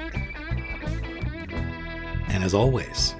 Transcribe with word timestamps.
And 2.28 2.44
as 2.44 2.52
always, 2.52 3.14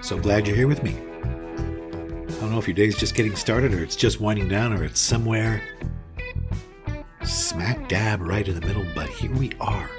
so 0.00 0.16
glad 0.16 0.46
you're 0.46 0.54
here 0.54 0.68
with 0.68 0.84
me. 0.84 0.92
I 0.92 2.40
don't 2.40 2.52
know 2.52 2.58
if 2.58 2.68
your 2.68 2.76
day's 2.76 2.96
just 2.96 3.16
getting 3.16 3.34
started 3.34 3.74
or 3.74 3.82
it's 3.82 3.96
just 3.96 4.20
winding 4.20 4.46
down 4.46 4.72
or 4.72 4.84
it's 4.84 5.00
somewhere 5.00 5.60
smack 7.24 7.88
dab 7.88 8.20
right 8.20 8.46
in 8.46 8.54
the 8.54 8.64
middle, 8.64 8.86
but 8.94 9.08
here 9.08 9.34
we 9.34 9.50
are. 9.60 9.90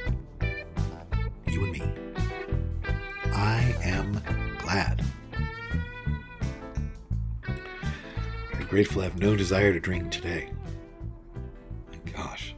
Grateful 8.73 9.01
I 9.01 9.03
have 9.03 9.19
no 9.19 9.35
desire 9.35 9.71
to 9.71 9.79
drink 9.79 10.09
today. 10.09 10.49
My 11.91 12.11
gosh. 12.11 12.55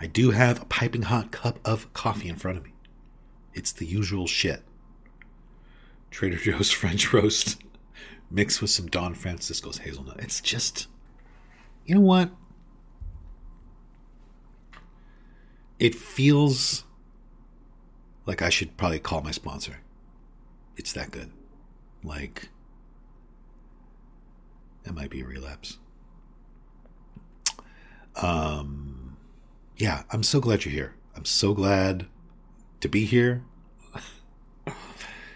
I 0.00 0.06
do 0.06 0.30
have 0.30 0.62
a 0.62 0.66
piping 0.66 1.02
hot 1.02 1.32
cup 1.32 1.58
of 1.64 1.92
coffee 1.94 2.28
in 2.28 2.36
front 2.36 2.56
of 2.56 2.62
me. 2.62 2.74
It's 3.54 3.72
the 3.72 3.86
usual 3.86 4.28
shit. 4.28 4.62
Trader 6.12 6.36
Joe's 6.36 6.70
French 6.80 7.12
roast 7.12 7.60
mixed 8.30 8.62
with 8.62 8.70
some 8.70 8.86
Don 8.86 9.14
Francisco's 9.14 9.78
hazelnut. 9.78 10.20
It's 10.20 10.40
just, 10.40 10.86
you 11.86 11.96
know 11.96 12.00
what? 12.00 12.30
It 15.80 15.96
feels 15.96 16.83
like 18.26 18.42
I 18.42 18.50
should 18.50 18.76
probably 18.76 18.98
call 18.98 19.22
my 19.22 19.30
sponsor. 19.30 19.78
It's 20.76 20.92
that 20.92 21.10
good. 21.10 21.30
Like, 22.02 22.48
that 24.84 24.94
might 24.94 25.10
be 25.10 25.20
a 25.20 25.26
relapse. 25.26 25.78
Um, 28.16 29.16
yeah, 29.76 30.02
I'm 30.10 30.22
so 30.22 30.40
glad 30.40 30.64
you're 30.64 30.72
here. 30.72 30.94
I'm 31.16 31.24
so 31.24 31.54
glad 31.54 32.06
to 32.80 32.88
be 32.88 33.04
here. 33.04 33.44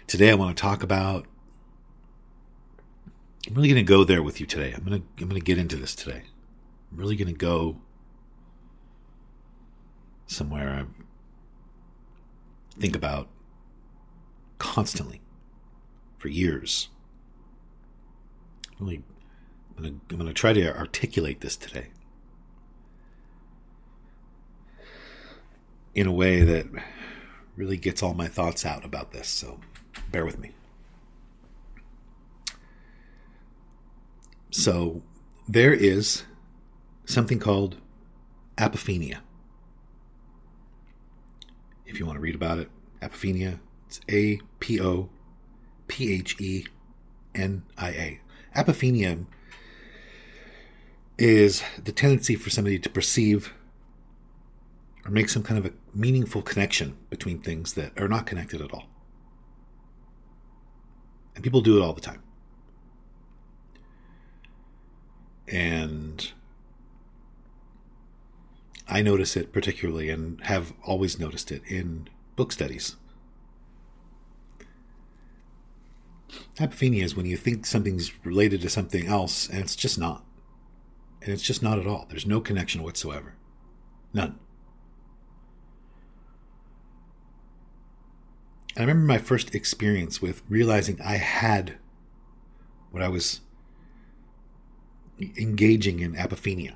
Today 0.07 0.31
I 0.31 0.35
want 0.35 0.55
to 0.55 0.61
talk 0.61 0.81
about 0.81 1.27
I'm 3.47 3.55
really 3.55 3.67
going 3.67 3.83
to 3.83 3.87
go 3.87 4.03
there 4.03 4.21
with 4.21 4.39
you 4.39 4.45
today. 4.45 4.73
I'm 4.75 4.83
going 4.83 5.01
to 5.01 5.07
I'm 5.23 5.29
going 5.29 5.39
to 5.39 5.45
get 5.45 5.57
into 5.57 5.75
this 5.75 5.95
today. 5.95 6.23
I'm 6.91 6.97
really 6.97 7.15
going 7.15 7.27
to 7.27 7.33
go 7.33 7.77
somewhere 10.27 10.69
I 10.69 10.85
think 12.77 12.95
about 12.95 13.27
constantly 14.57 15.21
for 16.17 16.27
years. 16.27 16.89
Really 18.79 19.03
I'm 19.77 19.83
going 19.83 20.01
I'm 20.11 20.27
to 20.27 20.33
try 20.33 20.51
to 20.51 20.77
articulate 20.77 21.39
this 21.39 21.55
today 21.55 21.87
in 25.95 26.05
a 26.05 26.11
way 26.11 26.41
that 26.41 26.67
really 27.55 27.77
gets 27.77 28.03
all 28.03 28.13
my 28.13 28.27
thoughts 28.27 28.65
out 28.65 28.83
about 28.83 29.11
this. 29.11 29.27
So 29.27 29.59
bear 30.11 30.25
with 30.25 30.39
me. 30.39 30.51
So 34.51 35.01
there 35.47 35.73
is 35.73 36.23
something 37.05 37.39
called 37.39 37.77
apophenia. 38.57 39.19
If 41.89 41.99
you 41.99 42.05
want 42.05 42.17
to 42.17 42.21
read 42.21 42.35
about 42.35 42.59
it, 42.59 42.69
apophenia, 43.01 43.59
it's 43.87 43.99
A 44.09 44.39
P 44.59 44.79
O 44.79 45.09
P 45.87 46.13
H 46.13 46.39
E 46.39 46.65
N 47.33 47.63
I 47.77 47.89
A. 47.89 48.21
Apophenia 48.55 49.25
is 51.17 51.63
the 51.83 51.91
tendency 51.91 52.35
for 52.35 52.51
somebody 52.51 52.77
to 52.77 52.89
perceive 52.89 53.53
or 55.03 55.11
make 55.11 55.29
some 55.29 55.41
kind 55.41 55.57
of 55.57 55.65
a 55.65 55.73
meaningful 55.93 56.43
connection 56.43 56.95
between 57.09 57.41
things 57.41 57.73
that 57.73 57.99
are 57.99 58.07
not 58.07 58.27
connected 58.27 58.61
at 58.61 58.71
all. 58.71 58.85
And 61.33 61.43
people 61.43 61.61
do 61.61 61.77
it 61.77 61.81
all 61.81 61.93
the 61.93 62.01
time. 62.01 62.21
And 65.47 66.31
I 68.89 69.01
notice 69.01 69.37
it 69.37 69.53
particularly 69.53 70.09
and 70.09 70.41
have 70.45 70.73
always 70.83 71.19
noticed 71.19 71.51
it 71.51 71.61
in 71.67 72.09
book 72.35 72.51
studies. 72.51 72.95
Apophenia 76.57 77.03
is 77.03 77.15
when 77.15 77.25
you 77.25 77.37
think 77.37 77.65
something's 77.65 78.11
related 78.25 78.61
to 78.61 78.69
something 78.69 79.05
else 79.05 79.47
and 79.47 79.59
it's 79.59 79.75
just 79.75 79.99
not. 79.99 80.25
And 81.21 81.31
it's 81.31 81.43
just 81.43 81.61
not 81.61 81.77
at 81.77 81.85
all. 81.85 82.07
There's 82.09 82.25
no 82.25 82.41
connection 82.41 82.81
whatsoever. 82.81 83.35
None. 84.13 84.39
I 88.75 88.81
remember 88.81 89.05
my 89.05 89.17
first 89.17 89.53
experience 89.53 90.21
with 90.21 90.41
realizing 90.47 90.99
I 91.01 91.17
had 91.17 91.77
what 92.91 93.03
I 93.03 93.09
was 93.09 93.41
engaging 95.19 95.99
in 95.99 96.13
apophenia. 96.13 96.75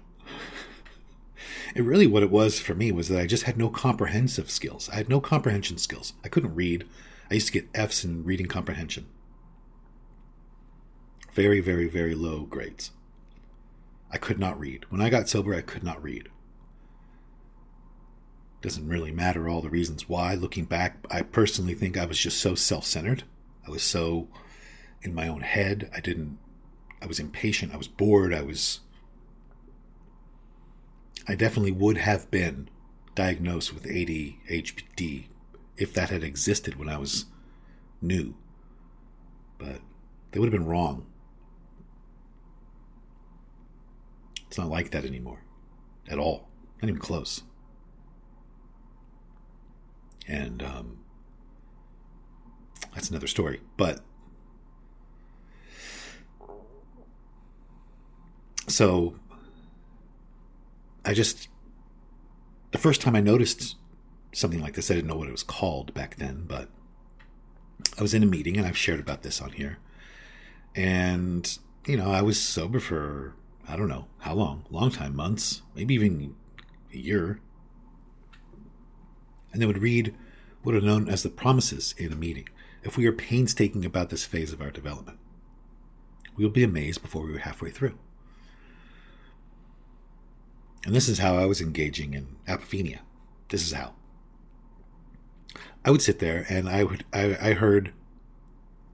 And 1.75 1.87
really, 1.87 2.07
what 2.07 2.23
it 2.23 2.31
was 2.31 2.59
for 2.59 2.75
me 2.75 2.91
was 2.91 3.09
that 3.09 3.19
I 3.19 3.25
just 3.25 3.43
had 3.43 3.57
no 3.57 3.69
comprehensive 3.69 4.49
skills. 4.49 4.89
I 4.89 4.95
had 4.95 5.09
no 5.09 5.19
comprehension 5.21 5.77
skills. 5.77 6.13
I 6.23 6.27
couldn't 6.27 6.55
read. 6.55 6.85
I 7.29 7.35
used 7.35 7.47
to 7.47 7.53
get 7.53 7.69
F's 7.73 8.03
in 8.03 8.23
reading 8.23 8.47
comprehension. 8.47 9.07
Very, 11.33 11.59
very, 11.59 11.87
very 11.87 12.13
low 12.13 12.41
grades. 12.43 12.91
I 14.11 14.17
could 14.17 14.37
not 14.37 14.59
read. 14.59 14.85
When 14.89 15.01
I 15.01 15.09
got 15.09 15.27
sober, 15.27 15.55
I 15.55 15.61
could 15.61 15.83
not 15.83 16.01
read. 16.03 16.29
Doesn't 18.61 18.87
really 18.87 19.11
matter 19.11 19.49
all 19.49 19.61
the 19.61 19.69
reasons 19.69 20.07
why. 20.07 20.35
Looking 20.35 20.65
back, 20.65 21.05
I 21.09 21.23
personally 21.23 21.73
think 21.73 21.97
I 21.97 22.05
was 22.05 22.19
just 22.19 22.39
so 22.39 22.53
self 22.55 22.85
centered. 22.85 23.23
I 23.67 23.71
was 23.71 23.81
so 23.81 24.27
in 25.01 25.15
my 25.15 25.27
own 25.27 25.41
head. 25.41 25.89
I 25.93 25.99
didn't, 25.99 26.37
I 27.01 27.07
was 27.07 27.19
impatient. 27.19 27.73
I 27.73 27.77
was 27.77 27.87
bored. 27.87 28.33
I 28.33 28.41
was, 28.43 28.81
I 31.27 31.35
definitely 31.35 31.71
would 31.71 31.97
have 31.97 32.29
been 32.29 32.69
diagnosed 33.15 33.73
with 33.73 33.83
ADHD 33.83 35.25
if 35.77 35.93
that 35.93 36.09
had 36.09 36.23
existed 36.23 36.75
when 36.75 36.89
I 36.89 36.97
was 36.97 37.25
new. 38.01 38.35
But 39.57 39.79
they 40.31 40.39
would 40.39 40.51
have 40.51 40.59
been 40.59 40.69
wrong. 40.69 41.05
It's 44.47 44.57
not 44.57 44.69
like 44.69 44.91
that 44.91 45.05
anymore. 45.05 45.39
At 46.07 46.19
all. 46.19 46.49
Not 46.81 46.89
even 46.89 46.99
close. 46.99 47.43
And 50.27 50.61
um, 50.61 50.99
that's 52.93 53.09
another 53.09 53.27
story. 53.27 53.61
But 53.77 54.01
so 58.67 59.15
I 61.05 61.13
just, 61.13 61.49
the 62.71 62.77
first 62.77 63.01
time 63.01 63.15
I 63.15 63.21
noticed 63.21 63.75
something 64.33 64.61
like 64.61 64.73
this. 64.73 64.89
I 64.91 64.95
didn't 64.95 65.07
know 65.07 65.15
what 65.15 65.27
it 65.27 65.33
was 65.33 65.43
called 65.43 65.93
back 65.93 66.15
then, 66.15 66.45
but 66.47 66.69
I 67.97 68.01
was 68.01 68.13
in 68.13 68.23
a 68.23 68.27
meeting 68.27 68.57
and 68.57 68.67
I've 68.67 68.77
shared 68.77 68.99
about 68.99 69.21
this 69.21 69.41
on 69.41 69.51
here. 69.51 69.77
And, 70.75 71.57
you 71.85 71.97
know, 71.97 72.11
I 72.11 72.21
was 72.21 72.39
sober 72.41 72.79
for, 72.79 73.35
I 73.67 73.75
don't 73.75 73.87
know, 73.87 74.07
how 74.19 74.33
long? 74.33 74.65
Long 74.69 74.89
time, 74.89 75.15
months, 75.15 75.61
maybe 75.75 75.93
even 75.93 76.35
a 76.91 76.97
year. 76.97 77.39
And 79.51 79.61
they 79.61 79.67
would 79.67 79.77
read 79.81 80.15
what 80.63 80.75
are 80.75 80.81
known 80.81 81.07
as 81.07 81.21
the 81.21 81.29
promises 81.29 81.93
in 81.97 82.11
a 82.11 82.15
meeting. 82.15 82.49
If 82.81 82.97
we 82.97 83.05
are 83.05 83.13
painstaking 83.13 83.85
about 83.85 84.09
this 84.09 84.25
phase 84.25 84.51
of 84.51 84.61
our 84.61 84.71
development, 84.71 85.19
we 86.35 86.43
will 86.43 86.51
be 86.51 86.63
amazed 86.63 87.01
before 87.01 87.25
we 87.25 87.35
are 87.35 87.39
halfway 87.39 87.69
through. 87.69 87.97
And 90.85 90.93
this 90.93 91.07
is 91.07 91.19
how 91.19 91.37
I 91.37 91.45
was 91.45 91.61
engaging 91.61 92.13
in 92.13 92.35
apophenia. 92.47 92.99
This 93.49 93.65
is 93.65 93.71
how. 93.71 93.93
I 95.85 95.91
would 95.91 96.01
sit 96.01 96.19
there 96.19 96.45
and 96.49 96.69
I 96.69 96.83
would 96.83 97.05
I, 97.13 97.37
I 97.41 97.53
heard 97.53 97.93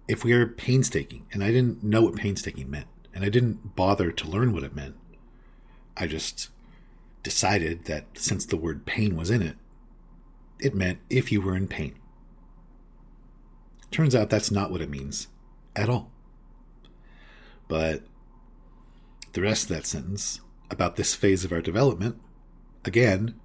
if 0.08 0.24
we 0.24 0.34
are 0.34 0.48
painstaking, 0.48 1.28
and 1.32 1.44
I 1.44 1.52
didn't 1.52 1.84
know 1.84 2.02
what 2.02 2.16
painstaking 2.16 2.70
meant, 2.70 2.88
and 3.14 3.24
I 3.24 3.30
didn't 3.30 3.76
bother 3.76 4.12
to 4.12 4.28
learn 4.28 4.54
what 4.54 4.64
it 4.64 4.76
meant. 4.76 4.96
I 5.96 6.08
just 6.08 6.50
decided 7.22 7.86
that 7.86 8.06
since 8.16 8.44
the 8.44 8.58
word 8.58 8.88
pain 8.88 9.16
was 9.16 9.30
in 9.30 9.44
it, 9.44 9.56
it 10.60 10.74
meant 10.74 10.98
if 11.12 11.32
you 11.32 11.42
were 11.42 11.56
in 11.56 11.68
pain. 11.68 11.94
Turns 13.92 14.16
out 14.16 14.32
that's 14.32 14.50
not 14.50 14.72
what 14.72 14.82
it 14.82 14.90
means 14.90 15.28
at 15.76 15.90
all. 15.90 16.10
But 17.68 18.02
the 19.34 19.42
rest 19.42 19.70
of 19.70 19.76
that 19.76 19.86
sentence 19.86 20.42
about 20.70 20.96
this 20.96 21.16
phase 21.16 21.44
of 21.44 21.52
our 21.52 21.62
development, 21.62 22.20
again, 22.86 23.40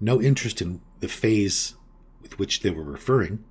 no 0.00 0.20
interest 0.20 0.60
in 0.60 0.80
the 1.00 1.08
phase 1.08 1.74
with 2.22 2.38
which 2.38 2.60
they 2.60 2.70
were 2.70 2.82
referring. 2.82 3.44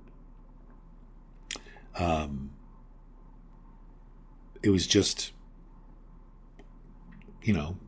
Um, 1.98 2.50
it 4.62 4.70
was 4.70 4.86
just, 4.86 5.32
you 7.42 7.54
know, 7.54 7.78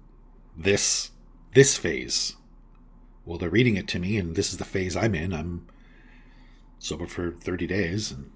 this 0.56 1.10
this 1.54 1.76
phase. 1.76 2.36
Well, 3.24 3.38
they're 3.38 3.50
reading 3.50 3.76
it 3.76 3.88
to 3.88 3.98
me, 3.98 4.16
and 4.16 4.34
this 4.36 4.52
is 4.52 4.58
the 4.58 4.64
phase 4.64 4.96
I'm 4.96 5.14
in. 5.14 5.34
I'm 5.34 5.66
sober 6.78 7.06
for 7.06 7.32
30 7.32 7.66
days, 7.66 8.10
and 8.10 8.30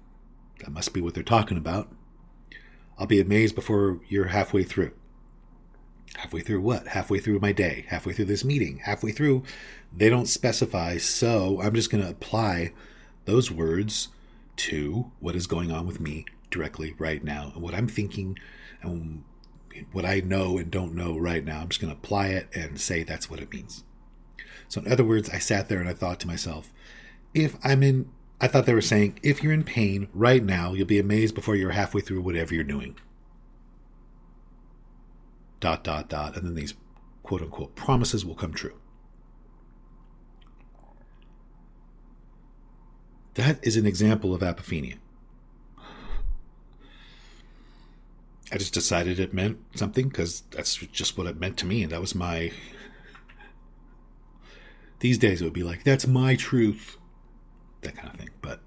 that 0.59 0.71
must 0.71 0.93
be 0.93 1.01
what 1.01 1.13
they're 1.13 1.23
talking 1.23 1.57
about. 1.57 1.91
I'll 2.97 3.07
be 3.07 3.19
amazed 3.19 3.55
before 3.55 4.01
you're 4.07 4.27
halfway 4.27 4.63
through. 4.63 4.91
Halfway 6.15 6.41
through 6.41 6.61
what? 6.61 6.87
Halfway 6.87 7.19
through 7.19 7.39
my 7.39 7.51
day, 7.51 7.85
halfway 7.87 8.13
through 8.13 8.25
this 8.25 8.45
meeting, 8.45 8.79
halfway 8.79 9.11
through. 9.11 9.43
They 9.95 10.09
don't 10.09 10.27
specify, 10.27 10.97
so 10.97 11.59
I'm 11.61 11.73
just 11.73 11.89
going 11.89 12.03
to 12.03 12.09
apply 12.09 12.73
those 13.25 13.51
words 13.51 14.09
to 14.55 15.11
what 15.19 15.35
is 15.35 15.47
going 15.47 15.71
on 15.71 15.87
with 15.87 15.99
me 15.99 16.25
directly 16.51 16.93
right 16.99 17.23
now 17.23 17.51
and 17.53 17.63
what 17.63 17.73
I'm 17.73 17.87
thinking 17.87 18.37
and 18.81 19.23
what 19.91 20.05
I 20.05 20.19
know 20.19 20.57
and 20.57 20.69
don't 20.69 20.93
know 20.93 21.17
right 21.17 21.43
now. 21.43 21.61
I'm 21.61 21.69
just 21.69 21.81
going 21.81 21.91
to 21.91 21.97
apply 21.97 22.27
it 22.27 22.47
and 22.53 22.79
say 22.79 23.03
that's 23.03 23.29
what 23.29 23.39
it 23.39 23.51
means. 23.51 23.83
So, 24.67 24.81
in 24.81 24.91
other 24.91 25.03
words, 25.03 25.29
I 25.29 25.39
sat 25.39 25.67
there 25.67 25.79
and 25.79 25.89
I 25.89 25.93
thought 25.93 26.19
to 26.21 26.27
myself, 26.27 26.71
if 27.33 27.57
I'm 27.63 27.81
in, 27.81 28.09
I 28.39 28.47
thought 28.47 28.65
they 28.65 28.73
were 28.73 28.81
saying, 28.81 29.19
if 29.23 29.41
you're 29.41 29.53
in 29.53 29.63
pain 29.63 30.07
right 30.13 30.43
now, 30.43 30.73
you'll 30.73 30.85
be 30.85 30.99
amazed 30.99 31.33
before 31.33 31.55
you're 31.55 31.71
halfway 31.71 32.01
through 32.01 32.21
whatever 32.21 32.53
you're 32.53 32.63
doing 32.63 32.97
dot, 35.63 35.81
dot, 35.81 36.09
dot, 36.09 36.35
and 36.35 36.45
then 36.45 36.55
these 36.55 36.73
quote 37.23 37.41
unquote 37.41 37.73
promises 37.73 38.25
will 38.25 38.35
come 38.35 38.53
true. 38.53 38.77
That 43.35 43.65
is 43.65 43.77
an 43.77 43.85
example 43.85 44.35
of 44.35 44.41
apophenia. 44.41 44.97
I 48.51 48.57
just 48.57 48.73
decided 48.73 49.21
it 49.21 49.33
meant 49.33 49.57
something 49.73 50.09
because 50.09 50.41
that's 50.51 50.75
just 50.75 51.17
what 51.17 51.27
it 51.27 51.39
meant 51.39 51.55
to 51.59 51.65
me, 51.65 51.81
and 51.81 51.93
that 51.93 52.01
was 52.01 52.13
my. 52.13 52.51
These 54.99 55.17
days 55.17 55.41
it 55.41 55.45
would 55.45 55.53
be 55.53 55.63
like, 55.63 55.85
that's 55.85 56.05
my 56.05 56.35
truth. 56.35 56.97
That 57.83 57.95
kind 57.95 58.13
of 58.13 58.19
thing. 58.19 58.31
But, 58.41 58.59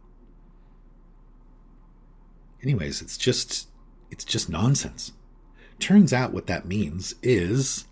anyways, 2.63 3.03
it's 3.03 3.19
just. 3.19 3.69
It's 4.11 4.25
just 4.25 4.49
nonsense. 4.49 5.13
Turns 5.79 6.13
out 6.13 6.33
what 6.33 6.47
that 6.47 6.67
means 6.67 7.15
is 7.23 7.87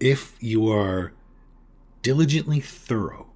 if 0.00 0.36
you 0.40 0.70
are 0.70 1.12
diligently 2.02 2.60
thorough, 2.60 3.26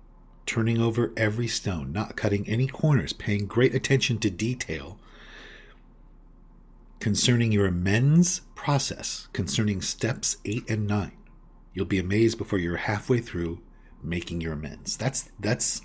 turning 0.45 0.81
over 0.81 1.13
every 1.17 1.49
stone, 1.49 1.93
not 1.93 2.17
cutting 2.17 2.49
any 2.49 2.67
corners, 2.67 3.13
paying 3.13 3.47
great 3.47 3.75
attention 3.75 4.19
to 4.19 4.31
detail 4.31 4.99
concerning 7.01 7.53
your 7.53 7.67
amends 7.67 8.43
process, 8.55 9.29
concerning 9.33 9.81
steps 9.81 10.37
8 10.45 10.69
and 10.69 10.87
9, 10.87 11.13
you'll 11.73 11.87
be 11.87 11.99
amazed 11.99 12.39
before 12.39 12.59
you're 12.59 12.77
halfway 12.77 13.21
through 13.21 13.61
making 14.03 14.41
your 14.41 14.53
amends. 14.53 14.97
That's 14.97 15.31
that's 15.41 15.81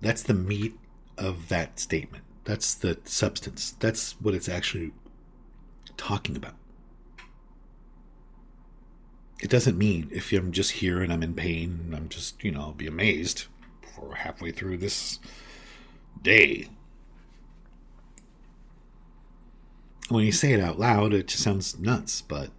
that's 0.00 0.22
the 0.22 0.34
meat 0.34 0.78
of 1.16 1.48
that 1.48 1.80
statement. 1.80 2.24
That's 2.44 2.74
the 2.74 2.98
substance. 3.04 3.72
That's 3.72 4.12
what 4.20 4.34
it's 4.34 4.48
actually 4.48 4.92
talking 5.98 6.36
about. 6.36 6.54
It 9.40 9.50
doesn't 9.50 9.76
mean 9.76 10.08
if 10.10 10.32
I'm 10.32 10.50
just 10.50 10.72
here 10.72 11.02
and 11.02 11.12
I'm 11.12 11.22
in 11.22 11.34
pain, 11.34 11.92
I'm 11.94 12.08
just, 12.08 12.42
you 12.42 12.50
know, 12.50 12.60
I'll 12.60 12.72
be 12.72 12.86
amazed 12.86 13.44
for 13.94 14.14
halfway 14.14 14.50
through 14.50 14.78
this 14.78 15.18
day. 16.22 16.68
When 20.08 20.24
you 20.24 20.32
say 20.32 20.52
it 20.52 20.60
out 20.60 20.78
loud, 20.78 21.12
it 21.12 21.28
just 21.28 21.42
sounds 21.44 21.78
nuts, 21.78 22.22
but 22.22 22.50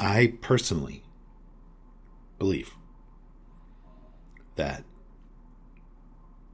I 0.00 0.34
personally 0.40 1.04
believe 2.38 2.72
that 4.56 4.84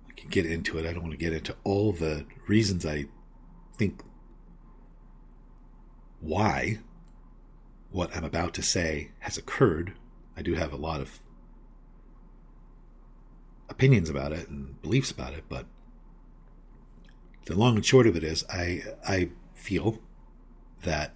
I 0.09 0.13
can 0.13 0.29
get 0.29 0.45
into 0.45 0.79
it. 0.79 0.87
I 0.87 0.93
don't 0.93 1.03
want 1.03 1.13
to 1.13 1.19
get 1.19 1.33
into 1.33 1.57
all 1.65 1.93
the 1.93 2.27
reasons 2.47 2.85
I 2.85 3.07
think 3.79 4.03
why 6.21 6.79
what 7.91 8.15
I'm 8.17 8.25
about 8.25 8.55
to 8.55 8.63
say 8.63 9.11
has 9.21 9.37
occurred. 9.37 9.95
I 10.37 10.43
do 10.43 10.55
have 10.55 10.73
a 10.73 10.77
lot 10.77 11.01
of 11.01 11.19
opinions 13.69 14.09
about 14.09 14.33
it 14.33 14.49
and 14.49 14.81
beliefs 14.83 15.11
about 15.11 15.33
it, 15.33 15.45
but 15.49 15.67
the 17.47 17.57
long 17.57 17.77
and 17.77 17.85
short 17.85 18.07
of 18.07 18.17
it 18.17 18.25
is 18.25 18.45
I 18.49 18.83
I 19.07 19.31
feel 19.55 19.99
that 20.83 21.15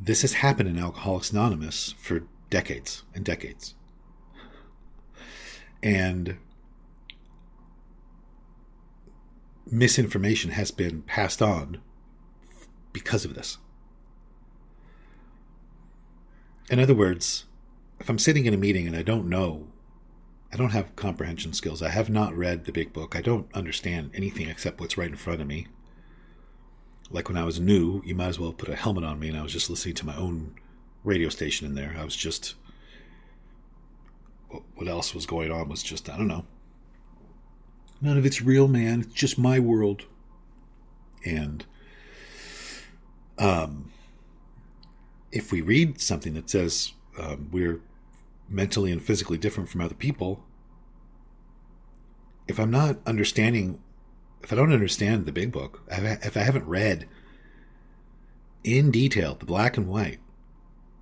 this 0.00 0.22
has 0.22 0.34
happened 0.34 0.68
in 0.68 0.78
Alcoholics 0.78 1.32
Anonymous 1.32 1.94
for 1.98 2.24
decades 2.50 3.02
and 3.14 3.24
decades. 3.24 3.74
And 5.82 6.38
misinformation 9.66 10.52
has 10.52 10.70
been 10.70 11.02
passed 11.02 11.42
on 11.42 11.80
because 12.94 13.26
of 13.26 13.34
this. 13.34 13.58
In 16.70 16.78
other 16.78 16.94
words, 16.94 17.44
if 18.00 18.08
I'm 18.08 18.18
sitting 18.18 18.46
in 18.46 18.54
a 18.54 18.56
meeting 18.56 18.86
and 18.86 18.96
I 18.96 19.02
don't 19.02 19.28
know, 19.28 19.66
I 20.50 20.56
don't 20.56 20.70
have 20.70 20.96
comprehension 20.96 21.52
skills, 21.52 21.82
I 21.82 21.90
have 21.90 22.08
not 22.08 22.34
read 22.34 22.64
the 22.64 22.72
big 22.72 22.94
book, 22.94 23.14
I 23.14 23.20
don't 23.20 23.52
understand 23.52 24.12
anything 24.14 24.48
except 24.48 24.80
what's 24.80 24.96
right 24.96 25.10
in 25.10 25.16
front 25.16 25.42
of 25.42 25.46
me. 25.46 25.66
Like 27.10 27.28
when 27.28 27.36
I 27.36 27.44
was 27.44 27.60
new, 27.60 28.00
you 28.06 28.14
might 28.14 28.28
as 28.28 28.38
well 28.38 28.54
put 28.54 28.70
a 28.70 28.76
helmet 28.76 29.04
on 29.04 29.18
me 29.18 29.28
and 29.28 29.36
I 29.36 29.42
was 29.42 29.52
just 29.52 29.68
listening 29.68 29.96
to 29.96 30.06
my 30.06 30.16
own 30.16 30.54
radio 31.02 31.28
station 31.28 31.66
in 31.66 31.74
there. 31.74 31.94
I 31.98 32.04
was 32.04 32.16
just. 32.16 32.54
What 34.76 34.86
else 34.86 35.14
was 35.14 35.26
going 35.26 35.50
on 35.50 35.68
was 35.68 35.82
just, 35.82 36.08
I 36.08 36.16
don't 36.16 36.28
know. 36.28 36.44
None 38.00 38.16
of 38.16 38.24
it's 38.24 38.40
real, 38.40 38.68
man. 38.68 39.00
It's 39.00 39.12
just 39.14 39.36
my 39.36 39.58
world. 39.58 40.04
And 41.24 41.66
um, 43.38 43.90
if 45.32 45.50
we 45.50 45.60
read 45.60 46.00
something 46.00 46.34
that 46.34 46.48
says 46.48 46.92
um, 47.18 47.48
we're 47.52 47.80
mentally 48.48 48.92
and 48.92 49.02
physically 49.02 49.38
different 49.38 49.68
from 49.68 49.80
other 49.80 49.94
people, 49.94 50.44
if 52.46 52.58
I'm 52.58 52.70
not 52.70 52.98
understanding, 53.06 53.80
if 54.42 54.52
I 54.52 54.56
don't 54.56 54.72
understand 54.72 55.26
the 55.26 55.32
big 55.32 55.50
book, 55.50 55.82
if 55.90 56.36
I 56.36 56.40
haven't 56.40 56.66
read 56.66 57.08
in 58.62 58.90
detail 58.90 59.34
the 59.34 59.46
black 59.46 59.76
and 59.76 59.88
white 59.88 60.18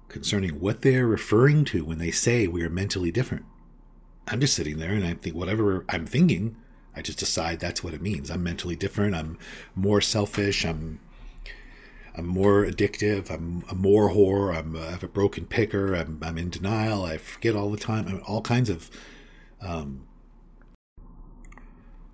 concerning 0.09 0.61
what 0.61 0.83
they're 0.83 1.07
referring 1.07 1.65
to 1.65 1.85
when 1.85 1.99
they 1.99 2.11
say 2.11 2.47
we 2.47 2.62
are 2.62 2.71
mentally 2.71 3.11
different, 3.11 3.45
I'm 4.29 4.41
just 4.41 4.55
sitting 4.55 4.79
there 4.79 4.93
and 4.93 5.05
I 5.05 5.15
think 5.15 5.35
whatever 5.35 5.85
I'm 5.89 6.07
thinking, 6.07 6.57
I 6.95 7.03
just 7.03 7.19
decide 7.19 7.59
that's 7.59 7.83
what 7.83 7.95
it 7.95 8.03
means. 8.03 8.31
I'm 8.31 8.43
mentally 8.43 8.77
different. 8.77 9.15
I'm 9.15 9.39
more 9.75 10.01
selfish. 10.01 10.65
I'm 10.65 11.01
I'm 12.14 12.26
more 12.26 12.64
addictive. 12.64 13.31
I'm 13.31 13.64
a 13.71 13.75
more 13.75 14.11
whore. 14.11 14.54
I'm, 14.54 14.76
I 14.76 14.90
have 14.90 15.02
a 15.02 15.09
broken 15.09 15.47
picker. 15.47 15.95
I'm, 15.95 16.19
I'm 16.23 16.37
in 16.37 16.50
denial. 16.50 17.04
I 17.04 17.16
forget 17.16 17.57
all 17.57 17.71
the 17.71 17.78
time. 17.78 18.07
I 18.07 18.12
mean, 18.12 18.23
all 18.23 18.42
kinds 18.42 18.69
of. 18.69 18.90
Um, 19.61 20.07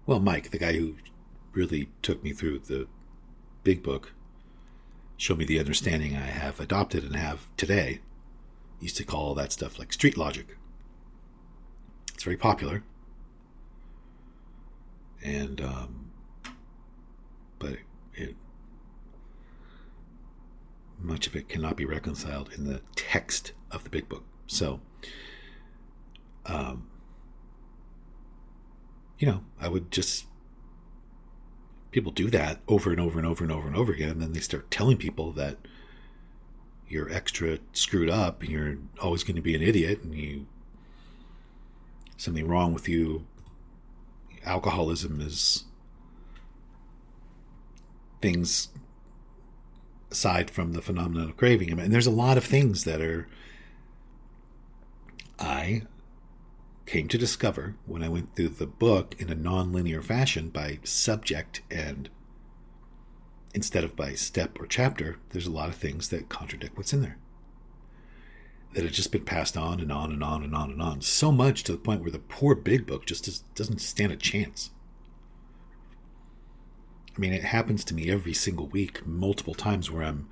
well, 0.06 0.20
Mike, 0.20 0.50
the 0.50 0.58
guy 0.58 0.74
who 0.74 0.94
really 1.52 1.88
took 2.02 2.22
me 2.22 2.32
through 2.32 2.60
the 2.60 2.86
big 3.64 3.82
book, 3.82 4.12
showed 5.16 5.38
me 5.38 5.44
the 5.44 5.58
understanding 5.58 6.14
I 6.14 6.26
have 6.26 6.60
adopted 6.60 7.02
and 7.04 7.16
have 7.16 7.48
today. 7.56 8.00
Used 8.80 8.96
to 8.98 9.04
call 9.04 9.28
all 9.28 9.34
that 9.34 9.52
stuff 9.52 9.78
like 9.78 9.92
street 9.92 10.16
logic. 10.16 10.56
It's 12.14 12.22
very 12.22 12.36
popular. 12.36 12.84
And, 15.24 15.60
um, 15.60 16.10
but 17.58 17.78
it, 18.14 18.36
much 20.98 21.26
of 21.26 21.36
it 21.36 21.48
cannot 21.48 21.76
be 21.76 21.84
reconciled 21.84 22.50
in 22.56 22.64
the 22.64 22.80
text 22.96 23.52
of 23.70 23.84
the 23.84 23.90
big 23.90 24.08
book. 24.08 24.24
So, 24.46 24.80
um, 26.46 26.88
you 29.18 29.26
know, 29.26 29.44
I 29.60 29.68
would 29.68 29.90
just 29.90 30.26
people 31.90 32.12
do 32.12 32.30
that 32.30 32.60
over 32.68 32.90
and 32.90 33.00
over 33.00 33.18
and 33.18 33.26
over 33.26 33.42
and 33.44 33.52
over 33.52 33.66
and 33.66 33.76
over 33.76 33.92
again, 33.92 34.10
and 34.10 34.22
then 34.22 34.32
they 34.32 34.40
start 34.40 34.70
telling 34.70 34.96
people 34.96 35.32
that 35.32 35.56
you're 36.88 37.10
extra 37.10 37.58
screwed 37.72 38.10
up 38.10 38.42
and 38.42 38.50
you're 38.50 38.78
always 39.00 39.22
going 39.22 39.36
to 39.36 39.42
be 39.42 39.54
an 39.54 39.62
idiot 39.62 40.02
and 40.02 40.14
you 40.14 40.46
something 42.16 42.46
wrong 42.48 42.72
with 42.72 42.88
you. 42.88 43.26
Alcoholism 44.44 45.20
is 45.20 45.64
things 48.20 48.68
aside 50.10 50.50
from 50.50 50.72
the 50.72 50.82
phenomenon 50.82 51.28
of 51.28 51.36
craving. 51.36 51.78
And 51.78 51.92
there's 51.92 52.06
a 52.06 52.10
lot 52.10 52.36
of 52.38 52.44
things 52.44 52.84
that 52.84 53.00
are 53.00 53.28
I 55.38 55.82
came 56.86 57.06
to 57.08 57.18
discover 57.18 57.76
when 57.86 58.02
I 58.02 58.08
went 58.08 58.34
through 58.34 58.48
the 58.48 58.66
book 58.66 59.14
in 59.18 59.30
a 59.30 59.34
non-linear 59.34 60.02
fashion 60.02 60.48
by 60.48 60.78
subject 60.84 61.62
and 61.70 62.08
instead 63.54 63.84
of 63.84 63.96
by 63.96 64.14
step 64.14 64.60
or 64.60 64.66
chapter, 64.66 65.18
there's 65.30 65.46
a 65.46 65.52
lot 65.52 65.68
of 65.68 65.74
things 65.74 66.08
that 66.08 66.28
contradict 66.28 66.76
what's 66.76 66.92
in 66.92 67.02
there. 67.02 67.18
That 68.74 68.84
had 68.84 68.92
just 68.92 69.12
been 69.12 69.24
passed 69.24 69.56
on 69.56 69.80
and 69.80 69.90
on 69.90 70.12
and 70.12 70.22
on 70.22 70.42
and 70.42 70.54
on 70.54 70.70
and 70.70 70.82
on. 70.82 71.00
So 71.00 71.32
much 71.32 71.62
to 71.64 71.72
the 71.72 71.78
point 71.78 72.02
where 72.02 72.10
the 72.10 72.18
poor 72.18 72.54
big 72.54 72.86
book 72.86 73.06
just 73.06 73.54
doesn't 73.54 73.80
stand 73.80 74.12
a 74.12 74.16
chance. 74.16 74.70
I 77.18 77.20
mean, 77.20 77.32
it 77.32 77.42
happens 77.42 77.82
to 77.84 77.94
me 77.94 78.08
every 78.08 78.32
single 78.32 78.68
week, 78.68 79.04
multiple 79.04 79.54
times 79.54 79.90
where 79.90 80.04
I'm, 80.04 80.30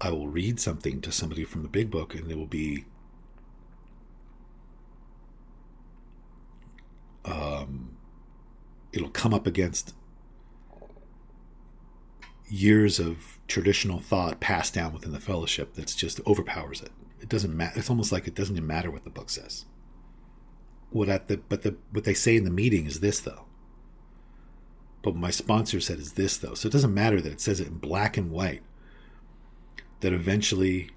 I 0.00 0.10
will 0.10 0.26
read 0.26 0.58
something 0.58 1.00
to 1.02 1.12
somebody 1.12 1.44
from 1.44 1.62
the 1.62 1.68
big 1.68 1.92
book 1.92 2.12
and 2.16 2.28
it 2.28 2.36
will 2.36 2.44
be 2.44 2.86
um, 7.24 7.96
it'll 8.92 9.10
come 9.10 9.32
up 9.32 9.46
against 9.46 9.94
years 12.48 12.98
of 12.98 13.38
traditional 13.46 14.00
thought 14.00 14.40
passed 14.40 14.74
down 14.74 14.92
within 14.92 15.12
the 15.12 15.20
fellowship 15.20 15.74
that's 15.74 15.94
just 15.94 16.20
overpowers 16.26 16.82
it. 16.82 16.90
It 17.20 17.28
doesn't 17.28 17.56
matter. 17.56 17.78
It's 17.78 17.88
almost 17.88 18.10
like 18.10 18.26
it 18.26 18.34
doesn't 18.34 18.56
even 18.56 18.66
matter 18.66 18.90
what 18.90 19.04
the 19.04 19.10
book 19.10 19.30
says. 19.30 19.66
What 20.90 21.08
at 21.08 21.28
the 21.28 21.36
but 21.36 21.62
the 21.62 21.76
what 21.92 22.02
they 22.02 22.12
say 22.12 22.34
in 22.34 22.42
the 22.42 22.50
meeting 22.50 22.86
is 22.86 22.98
this 22.98 23.20
though. 23.20 23.44
But 25.02 25.16
my 25.16 25.30
sponsor 25.30 25.80
said 25.80 25.98
is 25.98 26.12
this 26.12 26.36
though. 26.36 26.54
So 26.54 26.68
it 26.68 26.72
doesn't 26.72 26.94
matter 26.94 27.20
that 27.20 27.32
it 27.32 27.40
says 27.40 27.60
it 27.60 27.68
in 27.68 27.78
black 27.78 28.16
and 28.16 28.30
white. 28.30 28.62
That 30.00 30.12
eventually 30.12 30.90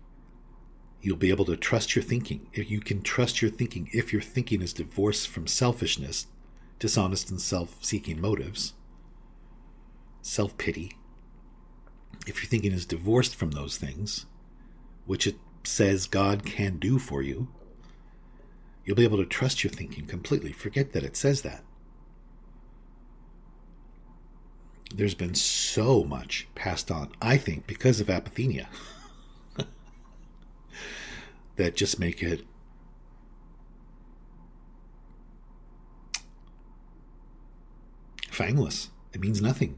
you'll 1.02 1.18
be 1.18 1.30
able 1.30 1.46
to 1.46 1.58
trust 1.58 1.96
your 1.96 2.04
thinking. 2.04 2.48
If 2.54 2.70
you 2.70 2.80
can 2.80 3.02
trust 3.02 3.42
your 3.42 3.52
thinking, 3.52 3.90
if 3.94 4.14
your 4.14 4.22
thinking 4.22 4.62
is 4.62 4.74
divorced 4.74 5.28
from 5.28 5.48
selfishness, 5.48 6.28
dishonest 6.80 7.30
and 7.30 7.42
self 7.42 7.84
seeking 7.84 8.22
motives, 8.22 8.74
self 10.22 10.58
pity, 10.58 10.92
if 12.28 12.42
your 12.42 12.50
thinking 12.50 12.72
is 12.72 12.86
divorced 12.86 13.36
from 13.36 13.52
those 13.52 13.78
things, 13.78 14.26
which 15.06 15.28
it 15.28 15.36
says 15.64 16.08
God 16.08 16.46
can 16.46 16.78
do 16.78 17.00
for 17.00 17.22
you, 17.22 17.48
you'll 18.84 18.96
be 18.96 19.04
able 19.04 19.18
to 19.18 19.26
trust 19.26 19.64
your 19.64 19.72
thinking 19.72 20.06
completely. 20.06 20.52
Forget 20.52 20.94
that 20.94 21.04
it 21.04 21.16
says 21.16 21.42
that. 21.44 21.64
There's 24.94 25.16
been 25.16 25.36
so 25.36 26.04
much 26.04 26.48
passed 26.56 26.92
on, 26.92 27.12
I 27.22 27.38
think, 27.38 27.68
because 27.68 28.00
of 28.00 28.08
apophenia. 28.08 28.68
that 31.56 31.76
just 31.76 32.00
make 32.00 32.22
it 32.22 32.46
fangless. 38.36 38.90
It 39.14 39.22
means 39.22 39.42
nothing. 39.42 39.78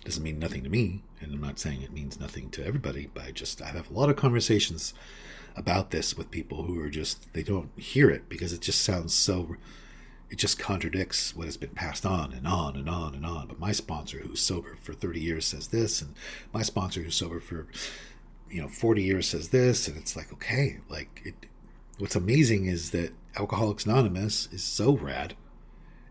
It 0.00 0.04
doesn't 0.04 0.22
mean 0.22 0.38
nothing 0.38 0.62
to 0.64 0.70
me, 0.70 1.02
and 1.20 1.32
I'm 1.34 1.40
not 1.40 1.58
saying 1.58 1.82
it 1.82 1.92
means 1.92 2.20
nothing 2.20 2.50
to 2.50 2.64
everybody, 2.64 3.10
but 3.12 3.24
I 3.24 3.30
just 3.32 3.60
I 3.60 3.68
have 3.68 3.90
a 3.90 3.94
lot 3.94 4.10
of 4.10 4.16
conversations 4.16 4.94
about 5.56 5.90
this 5.90 6.16
with 6.16 6.30
people 6.30 6.62
who 6.62 6.80
are 6.80 6.90
just 6.90 7.32
they 7.32 7.42
don't 7.42 7.70
hear 7.76 8.10
it 8.10 8.28
because 8.28 8.52
it 8.52 8.60
just 8.60 8.82
sounds 8.82 9.12
so 9.12 9.56
it 10.30 10.36
just 10.36 10.58
contradicts 10.58 11.34
what 11.34 11.46
has 11.46 11.56
been 11.56 11.70
passed 11.70 12.04
on 12.04 12.32
and 12.32 12.46
on 12.46 12.76
and 12.76 12.88
on 12.88 13.14
and 13.14 13.24
on. 13.24 13.46
But 13.48 13.58
my 13.58 13.72
sponsor 13.72 14.18
who's 14.18 14.40
sober 14.40 14.76
for 14.80 14.92
30 14.92 15.20
years 15.20 15.46
says 15.46 15.68
this, 15.68 16.02
and 16.02 16.14
my 16.52 16.62
sponsor 16.62 17.02
who's 17.02 17.14
sober 17.14 17.40
for 17.40 17.66
you 18.50 18.62
know 18.62 18.68
40 18.68 19.02
years 19.02 19.28
says 19.28 19.48
this 19.48 19.88
and 19.88 19.96
it's 19.96 20.16
like 20.16 20.32
okay 20.32 20.78
like 20.88 21.22
it 21.24 21.46
what's 21.98 22.16
amazing 22.16 22.66
is 22.66 22.90
that 22.90 23.12
alcoholics 23.36 23.84
anonymous 23.84 24.48
is 24.52 24.62
so 24.62 24.92
rad 24.96 25.34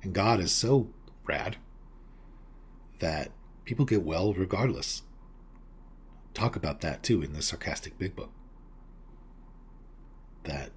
and 0.03 0.13
god 0.13 0.39
is 0.39 0.51
so 0.51 0.89
rad 1.25 1.57
that 2.99 3.31
people 3.65 3.85
get 3.85 4.03
well 4.03 4.33
regardless 4.33 5.03
talk 6.33 6.55
about 6.55 6.81
that 6.81 7.03
too 7.03 7.21
in 7.21 7.33
the 7.33 7.41
sarcastic 7.41 7.97
big 7.97 8.15
book 8.15 8.31
that 10.43 10.71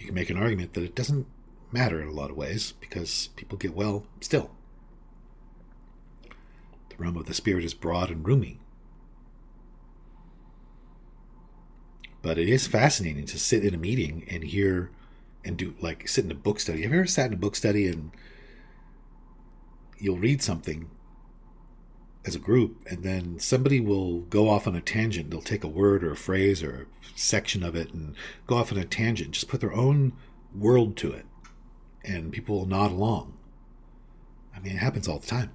you 0.00 0.06
can 0.06 0.14
make 0.14 0.30
an 0.30 0.36
argument 0.36 0.72
that 0.74 0.82
it 0.82 0.96
doesn't 0.96 1.26
matter 1.70 2.02
in 2.02 2.08
a 2.08 2.12
lot 2.12 2.30
of 2.30 2.36
ways 2.36 2.72
because 2.80 3.28
people 3.36 3.56
get 3.56 3.74
well 3.74 4.04
still 4.20 4.50
the 6.88 6.96
realm 6.98 7.16
of 7.16 7.26
the 7.26 7.34
spirit 7.34 7.64
is 7.64 7.74
broad 7.74 8.10
and 8.10 8.26
roomy 8.26 8.58
But 12.22 12.38
it 12.38 12.48
is 12.48 12.66
fascinating 12.66 13.24
to 13.26 13.38
sit 13.38 13.64
in 13.64 13.74
a 13.74 13.78
meeting 13.78 14.26
and 14.28 14.44
hear 14.44 14.90
and 15.44 15.56
do 15.56 15.74
like 15.80 16.06
sit 16.06 16.24
in 16.24 16.30
a 16.30 16.34
book 16.34 16.60
study. 16.60 16.82
Have 16.82 16.92
you 16.92 16.98
ever 16.98 17.06
sat 17.06 17.28
in 17.28 17.32
a 17.32 17.36
book 17.36 17.56
study 17.56 17.86
and 17.86 18.10
you'll 19.98 20.18
read 20.18 20.42
something 20.42 20.90
as 22.24 22.34
a 22.34 22.38
group 22.38 22.84
and 22.90 23.02
then 23.02 23.38
somebody 23.38 23.80
will 23.80 24.20
go 24.20 24.48
off 24.48 24.66
on 24.66 24.76
a 24.76 24.80
tangent. 24.80 25.30
They'll 25.30 25.40
take 25.40 25.64
a 25.64 25.68
word 25.68 26.04
or 26.04 26.12
a 26.12 26.16
phrase 26.16 26.62
or 26.62 26.70
a 26.72 27.18
section 27.18 27.62
of 27.62 27.74
it 27.74 27.92
and 27.92 28.14
go 28.46 28.56
off 28.56 28.72
on 28.72 28.78
a 28.78 28.84
tangent, 28.84 29.32
just 29.32 29.48
put 29.48 29.60
their 29.60 29.72
own 29.72 30.12
world 30.54 30.96
to 30.98 31.12
it. 31.12 31.26
And 32.04 32.32
people 32.32 32.58
will 32.58 32.66
nod 32.66 32.92
along. 32.92 33.34
I 34.54 34.60
mean, 34.60 34.72
it 34.72 34.78
happens 34.78 35.08
all 35.08 35.18
the 35.18 35.26
time. 35.26 35.52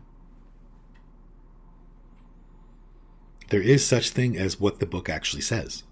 There 3.49 3.61
is 3.61 3.85
such 3.85 4.09
thing 4.09 4.37
as 4.37 4.59
what 4.59 4.79
the 4.79 4.85
book 4.85 5.07
actually 5.07 5.41
says 5.41 5.83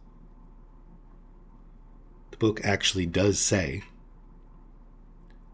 the 2.33 2.37
book 2.37 2.61
actually 2.63 3.05
does 3.05 3.37
say 3.37 3.83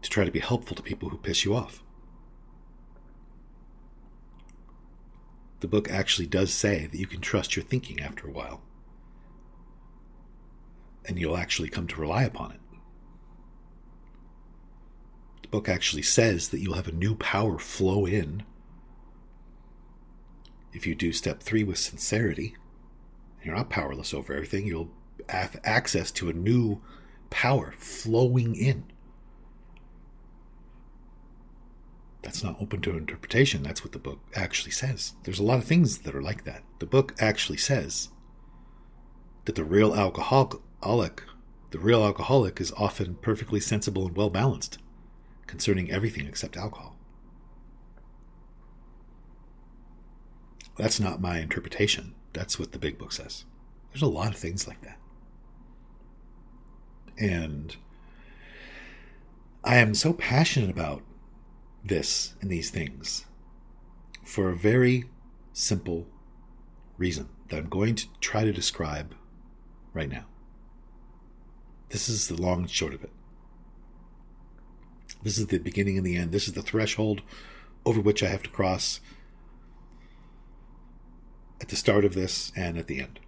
to 0.00 0.08
try 0.08 0.24
to 0.24 0.30
be 0.30 0.38
helpful 0.38 0.74
to 0.74 0.82
people 0.82 1.10
who 1.10 1.18
piss 1.18 1.44
you 1.44 1.54
off. 1.54 1.82
The 5.60 5.68
book 5.68 5.90
actually 5.90 6.26
does 6.26 6.52
say 6.52 6.86
that 6.86 6.98
you 6.98 7.06
can 7.06 7.20
trust 7.20 7.54
your 7.54 7.64
thinking 7.64 8.00
after 8.00 8.26
a 8.26 8.32
while, 8.32 8.62
and 11.04 11.18
you'll 11.18 11.36
actually 11.36 11.68
come 11.68 11.86
to 11.88 12.00
rely 12.00 12.24
upon 12.24 12.52
it. 12.52 12.60
The 15.42 15.48
book 15.48 15.68
actually 15.68 16.02
says 16.02 16.48
that 16.48 16.60
you'll 16.60 16.74
have 16.74 16.88
a 16.88 16.92
new 16.92 17.14
power 17.14 17.58
flow 17.58 18.06
in 18.06 18.44
if 20.72 20.86
you 20.86 20.94
do 20.94 21.12
step 21.12 21.42
three 21.42 21.64
with 21.64 21.78
sincerity. 21.78 22.54
You're 23.42 23.56
not 23.56 23.70
powerless 23.70 24.14
over 24.14 24.32
everything, 24.32 24.66
you'll 24.66 24.90
have 25.28 25.60
access 25.64 26.10
to 26.12 26.28
a 26.28 26.34
new 26.34 26.80
power 27.30 27.72
flowing 27.76 28.54
in. 28.54 28.84
That's 32.22 32.44
not 32.44 32.60
open 32.60 32.80
to 32.82 32.96
interpretation. 32.96 33.62
That's 33.62 33.82
what 33.82 33.92
the 33.92 33.98
book 33.98 34.20
actually 34.34 34.72
says. 34.72 35.14
There's 35.24 35.38
a 35.38 35.44
lot 35.44 35.58
of 35.58 35.64
things 35.64 35.98
that 35.98 36.14
are 36.14 36.22
like 36.22 36.44
that. 36.44 36.62
The 36.78 36.86
book 36.86 37.14
actually 37.18 37.58
says 37.58 38.10
that 39.46 39.54
the 39.54 39.64
real 39.64 39.94
alcoholic, 39.94 41.22
the 41.70 41.78
real 41.78 42.04
alcoholic 42.04 42.60
is 42.60 42.72
often 42.76 43.14
perfectly 43.16 43.60
sensible 43.60 44.06
and 44.06 44.16
well 44.16 44.30
balanced 44.30 44.78
concerning 45.46 45.90
everything 45.90 46.26
except 46.26 46.56
alcohol. 46.56 46.96
that's 50.80 51.00
not 51.00 51.20
my 51.20 51.38
interpretation. 51.38 52.14
That's 52.32 52.58
what 52.58 52.72
the 52.72 52.78
big 52.78 52.98
book 52.98 53.12
says. 53.12 53.44
There's 53.92 54.02
a 54.02 54.06
lot 54.06 54.32
of 54.32 54.36
things 54.36 54.66
like 54.66 54.80
that. 54.82 54.98
And 57.18 57.76
I 59.62 59.76
am 59.76 59.94
so 59.94 60.12
passionate 60.14 60.70
about 60.70 61.02
this 61.84 62.34
and 62.40 62.50
these 62.50 62.70
things 62.70 63.26
for 64.24 64.48
a 64.48 64.56
very 64.56 65.04
simple 65.52 66.06
reason 66.98 67.28
that 67.48 67.58
I'm 67.58 67.68
going 67.68 67.94
to 67.96 68.06
try 68.20 68.44
to 68.44 68.52
describe 68.52 69.14
right 69.92 70.08
now. 70.08 70.26
This 71.88 72.08
is 72.08 72.28
the 72.28 72.40
long 72.40 72.60
and 72.60 72.70
short 72.70 72.94
of 72.94 73.02
it. 73.02 73.10
This 75.22 75.38
is 75.38 75.48
the 75.48 75.58
beginning 75.58 75.96
and 75.98 76.06
the 76.06 76.16
end. 76.16 76.32
This 76.32 76.46
is 76.46 76.54
the 76.54 76.62
threshold 76.62 77.22
over 77.84 78.00
which 78.00 78.22
I 78.22 78.28
have 78.28 78.42
to 78.44 78.50
cross 78.50 79.00
at 81.60 81.68
the 81.68 81.76
start 81.76 82.04
of 82.04 82.14
this 82.14 82.52
and 82.56 82.78
at 82.78 82.86
the 82.86 83.00
end 83.00 83.20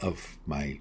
of 0.00 0.38
my 0.46 0.80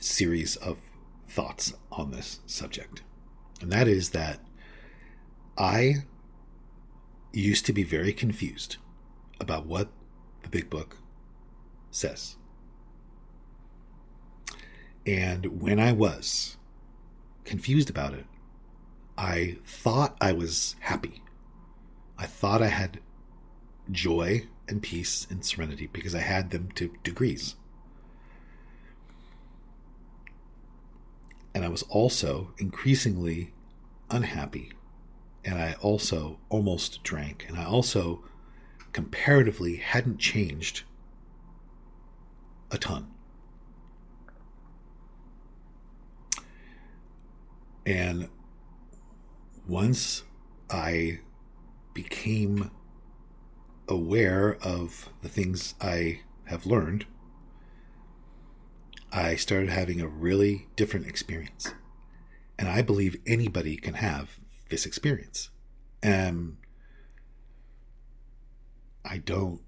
series 0.00 0.56
of 0.56 0.78
thoughts 1.28 1.74
on 1.90 2.10
this 2.10 2.40
subject. 2.46 3.02
And 3.60 3.72
that 3.72 3.88
is 3.88 4.10
that 4.10 4.40
I 5.56 6.04
used 7.32 7.66
to 7.66 7.72
be 7.72 7.82
very 7.82 8.12
confused 8.12 8.76
about 9.40 9.66
what 9.66 9.88
the 10.42 10.48
big 10.48 10.70
book 10.70 10.98
says. 11.90 12.36
And 15.06 15.60
when 15.62 15.78
I 15.78 15.92
was 15.92 16.56
confused 17.44 17.88
about 17.90 18.14
it, 18.14 18.26
I 19.16 19.58
thought 19.64 20.16
I 20.20 20.32
was 20.32 20.76
happy. 20.80 21.22
I 22.18 22.26
thought 22.26 22.62
I 22.62 22.68
had 22.68 23.00
joy 23.90 24.46
and 24.68 24.82
peace 24.82 25.26
and 25.30 25.44
serenity 25.44 25.88
because 25.92 26.14
I 26.14 26.20
had 26.20 26.50
them 26.50 26.70
to 26.72 26.92
degrees. 27.04 27.54
And 31.56 31.64
I 31.64 31.70
was 31.70 31.84
also 31.84 32.52
increasingly 32.58 33.54
unhappy. 34.10 34.72
And 35.42 35.58
I 35.58 35.74
also 35.80 36.38
almost 36.50 37.02
drank. 37.02 37.46
And 37.48 37.56
I 37.56 37.64
also 37.64 38.22
comparatively 38.92 39.76
hadn't 39.76 40.18
changed 40.18 40.82
a 42.70 42.76
ton. 42.76 43.06
And 47.86 48.28
once 49.66 50.24
I 50.68 51.20
became 51.94 52.70
aware 53.88 54.58
of 54.60 55.08
the 55.22 55.30
things 55.30 55.74
I 55.80 56.20
have 56.44 56.66
learned, 56.66 57.06
I 59.16 59.36
started 59.36 59.70
having 59.70 60.02
a 60.02 60.06
really 60.06 60.66
different 60.76 61.06
experience. 61.06 61.72
And 62.58 62.68
I 62.68 62.82
believe 62.82 63.16
anybody 63.26 63.78
can 63.78 63.94
have 63.94 64.38
this 64.68 64.84
experience. 64.84 65.48
And 66.02 66.58
I 69.06 69.16
don't, 69.16 69.62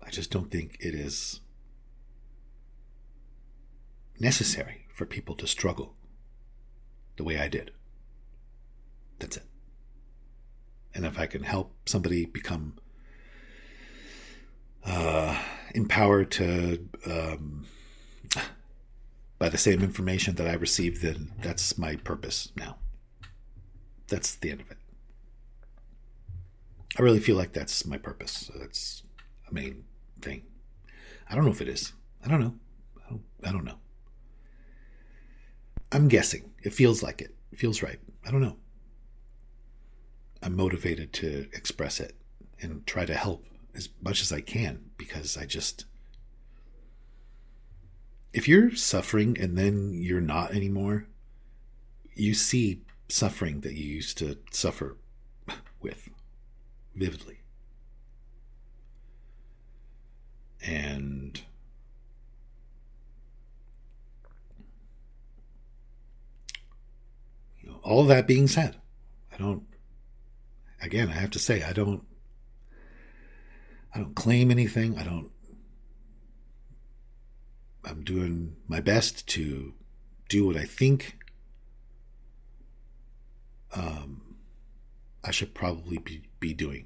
I 0.00 0.10
just 0.10 0.30
don't 0.30 0.52
think 0.52 0.76
it 0.78 0.94
is 0.94 1.40
necessary 4.20 4.86
for 4.94 5.04
people 5.04 5.34
to 5.34 5.48
struggle 5.48 5.96
the 7.16 7.24
way 7.24 7.40
I 7.40 7.48
did. 7.48 7.72
That's 9.18 9.38
it. 9.38 9.46
And 10.94 11.04
if 11.04 11.18
I 11.18 11.26
can 11.26 11.42
help 11.42 11.74
somebody 11.86 12.24
become 12.24 12.74
uh, 14.84 15.42
empowered 15.76 16.30
to 16.32 16.88
um, 17.04 17.66
by 19.38 19.48
the 19.50 19.58
same 19.58 19.82
information 19.82 20.34
that 20.36 20.48
I 20.48 20.54
received, 20.54 21.02
then 21.02 21.32
that's 21.42 21.76
my 21.76 21.96
purpose 21.96 22.50
now. 22.56 22.78
That's 24.08 24.34
the 24.34 24.50
end 24.50 24.62
of 24.62 24.70
it. 24.70 24.78
I 26.98 27.02
really 27.02 27.20
feel 27.20 27.36
like 27.36 27.52
that's 27.52 27.84
my 27.84 27.98
purpose. 27.98 28.50
That's 28.58 29.02
a 29.48 29.52
main 29.52 29.84
thing. 30.22 30.44
I 31.28 31.34
don't 31.34 31.44
know 31.44 31.50
if 31.50 31.60
it 31.60 31.68
is. 31.68 31.92
I 32.24 32.28
don't 32.28 32.40
know. 32.40 32.54
I 33.04 33.10
don't, 33.10 33.22
I 33.44 33.52
don't 33.52 33.64
know. 33.64 33.78
I'm 35.92 36.08
guessing. 36.08 36.54
It 36.62 36.72
feels 36.72 37.02
like 37.02 37.20
it. 37.20 37.34
It 37.52 37.58
feels 37.58 37.82
right. 37.82 38.00
I 38.26 38.30
don't 38.30 38.40
know. 38.40 38.56
I'm 40.42 40.56
motivated 40.56 41.12
to 41.14 41.48
express 41.52 42.00
it 42.00 42.14
and 42.60 42.86
try 42.86 43.04
to 43.04 43.14
help 43.14 43.44
as 43.76 43.90
much 44.02 44.22
as 44.22 44.32
I 44.32 44.40
can 44.40 44.90
because 44.96 45.36
I 45.36 45.44
just. 45.44 45.84
If 48.32 48.48
you're 48.48 48.74
suffering 48.74 49.36
and 49.38 49.56
then 49.56 49.94
you're 49.94 50.20
not 50.20 50.52
anymore, 50.52 51.06
you 52.14 52.34
see 52.34 52.82
suffering 53.08 53.60
that 53.60 53.74
you 53.74 53.84
used 53.84 54.18
to 54.18 54.38
suffer 54.50 54.96
with 55.80 56.10
vividly. 56.94 57.40
And 60.66 61.40
all 67.82 68.04
that 68.04 68.26
being 68.26 68.48
said, 68.48 68.76
I 69.32 69.36
don't 69.36 69.62
again, 70.82 71.08
I 71.08 71.12
have 71.12 71.30
to 71.32 71.38
say 71.38 71.62
I 71.62 71.72
don't 71.72 72.04
I 73.96 74.00
don't 74.00 74.14
claim 74.14 74.50
anything. 74.50 74.98
I 74.98 75.04
don't 75.04 75.30
I'm 77.82 78.04
doing 78.04 78.56
my 78.68 78.80
best 78.80 79.26
to 79.28 79.72
do 80.28 80.46
what 80.46 80.56
I 80.56 80.66
think 80.66 81.16
um, 83.74 84.36
I 85.24 85.30
should 85.30 85.54
probably 85.54 85.96
be, 85.96 86.28
be 86.40 86.52
doing. 86.52 86.84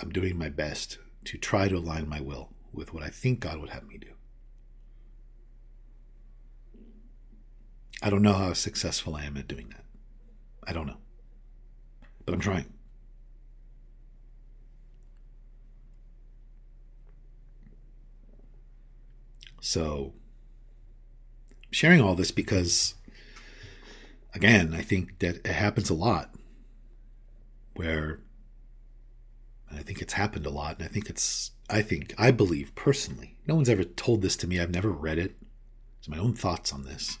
I'm 0.00 0.10
doing 0.10 0.36
my 0.36 0.48
best 0.48 0.98
to 1.26 1.38
try 1.38 1.68
to 1.68 1.76
align 1.76 2.08
my 2.08 2.20
will 2.20 2.48
with 2.72 2.92
what 2.92 3.04
I 3.04 3.08
think 3.08 3.38
God 3.38 3.60
would 3.60 3.70
have 3.70 3.86
me 3.86 3.98
do. 3.98 4.08
I 8.02 8.10
don't 8.10 8.22
know 8.22 8.32
how 8.32 8.52
successful 8.54 9.14
I 9.14 9.26
am 9.26 9.36
at 9.36 9.46
doing 9.46 9.68
that. 9.68 9.84
I 10.66 10.72
don't 10.72 10.88
know. 10.88 10.98
But 12.26 12.34
I'm 12.34 12.40
trying. 12.40 12.66
So, 19.64 20.12
sharing 21.70 22.00
all 22.00 22.16
this 22.16 22.32
because, 22.32 22.94
again, 24.34 24.74
I 24.74 24.82
think 24.82 25.20
that 25.20 25.36
it 25.36 25.46
happens 25.46 25.88
a 25.88 25.94
lot 25.94 26.34
where 27.74 28.18
I 29.72 29.82
think 29.82 30.02
it's 30.02 30.14
happened 30.14 30.46
a 30.46 30.50
lot, 30.50 30.78
and 30.78 30.84
I 30.84 30.88
think 30.88 31.08
it's, 31.08 31.52
I 31.70 31.80
think, 31.80 32.12
I 32.18 32.32
believe 32.32 32.74
personally, 32.74 33.36
no 33.46 33.54
one's 33.54 33.68
ever 33.68 33.84
told 33.84 34.20
this 34.20 34.36
to 34.38 34.48
me. 34.48 34.58
I've 34.58 34.74
never 34.74 34.90
read 34.90 35.18
it. 35.18 35.36
It's 36.00 36.08
my 36.08 36.18
own 36.18 36.34
thoughts 36.34 36.72
on 36.72 36.82
this. 36.82 37.18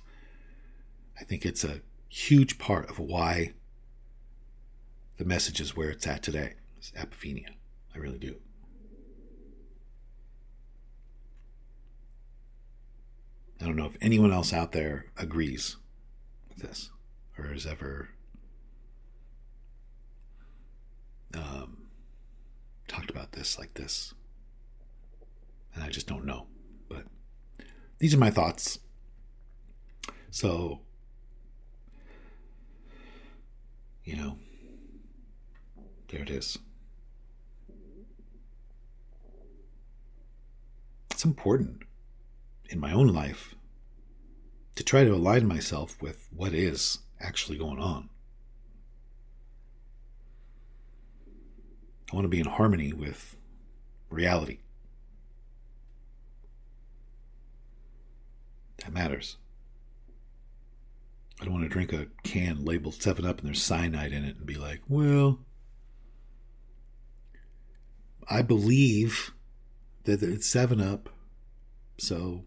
I 1.20 1.22
think 1.22 1.46
it's 1.46 1.62
a 1.62 1.80
huge 2.08 2.58
part 2.58 2.90
of 2.90 2.98
why 2.98 3.52
the 5.16 5.24
message 5.24 5.60
is 5.60 5.76
where 5.76 5.90
it's 5.90 6.08
at 6.08 6.24
today. 6.24 6.54
It's 6.76 6.90
apophenia. 6.90 7.50
I 7.94 7.98
really 7.98 8.18
do. 8.18 8.34
I 13.62 13.66
don't 13.66 13.76
know 13.76 13.86
if 13.86 13.96
anyone 14.00 14.32
else 14.32 14.52
out 14.52 14.72
there 14.72 15.06
agrees 15.16 15.76
with 16.48 16.58
this 16.58 16.90
or 17.38 17.44
has 17.46 17.64
ever 17.64 18.08
um, 21.32 21.84
talked 22.88 23.08
about 23.08 23.30
this 23.32 23.60
like 23.60 23.74
this. 23.74 24.14
And 25.74 25.84
I 25.84 25.90
just 25.90 26.08
don't 26.08 26.24
know. 26.24 26.48
But 26.88 27.04
these 28.00 28.12
are 28.12 28.18
my 28.18 28.30
thoughts. 28.30 28.80
So, 30.30 30.80
you 34.02 34.16
know, 34.16 34.38
there 36.08 36.22
it 36.22 36.30
is. 36.30 36.58
It's 41.12 41.24
important 41.24 41.84
in 42.72 42.80
my 42.80 42.92
own 42.92 43.08
life 43.08 43.54
to 44.74 44.82
try 44.82 45.04
to 45.04 45.14
align 45.14 45.46
myself 45.46 46.00
with 46.00 46.26
what 46.34 46.54
is 46.54 46.98
actually 47.20 47.58
going 47.58 47.78
on. 47.78 48.08
I 52.10 52.16
want 52.16 52.24
to 52.24 52.30
be 52.30 52.40
in 52.40 52.46
harmony 52.46 52.92
with 52.92 53.36
reality. 54.08 54.58
That 58.78 58.92
matters. 58.92 59.36
I 61.40 61.44
don't 61.44 61.54
want 61.54 61.64
to 61.64 61.70
drink 61.70 61.92
a 61.92 62.06
can 62.22 62.64
labeled 62.64 62.94
7 62.94 63.26
Up 63.26 63.38
and 63.38 63.48
there's 63.48 63.62
cyanide 63.62 64.12
in 64.12 64.24
it 64.24 64.36
and 64.36 64.46
be 64.46 64.54
like, 64.54 64.80
well, 64.88 65.40
I 68.30 68.42
believe 68.42 69.32
that 70.04 70.22
it's 70.22 70.46
7 70.46 70.80
Up, 70.80 71.10
so 71.98 72.44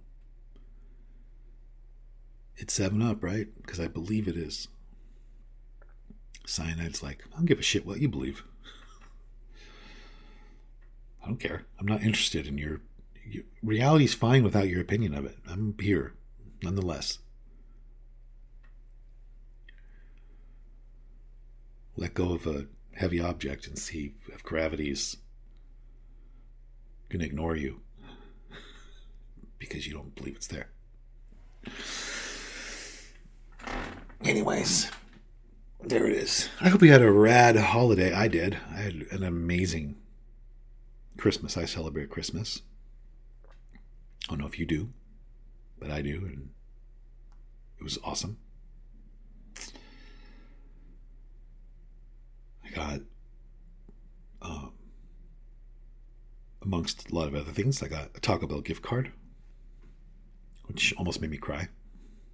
it's 2.57 2.73
7 2.73 3.01
Up, 3.01 3.23
right? 3.23 3.47
Because 3.61 3.79
I 3.79 3.87
believe 3.87 4.27
it 4.27 4.37
is. 4.37 4.67
Cyanide's 6.45 7.03
like, 7.03 7.23
I 7.33 7.37
don't 7.37 7.45
give 7.45 7.59
a 7.59 7.63
shit 7.63 7.85
what 7.85 7.99
you 7.99 8.07
believe. 8.07 8.43
I 11.23 11.27
don't 11.27 11.39
care. 11.39 11.65
I'm 11.79 11.87
not 11.87 12.03
interested 12.03 12.47
in 12.47 12.57
your, 12.57 12.81
your 13.27 13.43
reality's 13.63 14.13
fine 14.13 14.43
without 14.43 14.69
your 14.69 14.81
opinion 14.81 15.15
of 15.15 15.25
it. 15.25 15.37
I'm 15.49 15.75
here, 15.79 16.13
nonetheless. 16.61 17.19
Let 21.97 22.13
go 22.13 22.33
of 22.33 22.45
a 22.45 22.67
heavy 22.95 23.19
object 23.19 23.67
and 23.67 23.79
see 23.79 24.13
if 24.27 24.43
gravity's 24.43 25.17
going 27.09 27.21
to 27.21 27.25
ignore 27.25 27.55
you 27.55 27.81
because 29.57 29.87
you 29.87 29.93
don't 29.93 30.13
believe 30.15 30.35
it's 30.35 30.47
there. 30.47 30.69
Anyways, 34.23 34.91
there 35.83 36.07
it 36.07 36.13
is. 36.13 36.49
I 36.59 36.69
hope 36.69 36.81
you 36.81 36.91
had 36.91 37.01
a 37.01 37.11
rad 37.11 37.55
holiday. 37.57 38.13
I 38.13 38.27
did. 38.27 38.57
I 38.71 38.77
had 38.81 39.05
an 39.11 39.23
amazing 39.23 39.97
Christmas. 41.17 41.57
I 41.57 41.65
celebrate 41.65 42.09
Christmas. 42.09 42.61
I 44.25 44.29
don't 44.29 44.39
know 44.39 44.47
if 44.47 44.57
you 44.57 44.65
do, 44.65 44.89
but 45.79 45.91
I 45.91 46.01
do, 46.01 46.17
and 46.25 46.49
it 47.77 47.83
was 47.83 47.99
awesome. 48.03 48.37
I 52.65 52.69
got, 52.73 52.99
um, 54.41 54.73
amongst 56.63 57.11
a 57.11 57.15
lot 57.15 57.27
of 57.27 57.35
other 57.35 57.51
things, 57.51 57.83
I 57.83 57.87
got 57.87 58.09
a 58.15 58.19
Taco 58.19 58.47
Bell 58.47 58.61
gift 58.61 58.81
card, 58.81 59.11
which 60.63 60.93
almost 60.97 61.21
made 61.21 61.29
me 61.29 61.37
cry 61.37 61.67